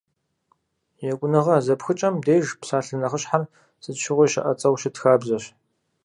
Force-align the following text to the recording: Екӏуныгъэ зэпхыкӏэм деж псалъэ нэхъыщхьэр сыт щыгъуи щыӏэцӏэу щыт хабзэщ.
Екӏуныгъэ 1.11 1.57
зэпхыкӏэм 1.65 2.15
деж 2.25 2.45
псалъэ 2.61 2.95
нэхъыщхьэр 3.01 3.43
сыт 3.83 3.97
щыгъуи 4.01 4.27
щыӏэцӏэу 4.31 4.75
щыт 4.81 4.95
хабзэщ. 5.01 5.45